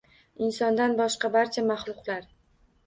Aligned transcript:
Insondan 0.45 0.97
boshqa 1.03 1.33
barcha 1.37 1.67
maxluqlar 1.69 2.29